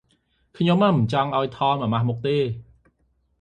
[0.57, 2.37] ខ្ញុំមិនចង់ធ្វើឱ្យ ថម អាម៉ាស់មុខទេ។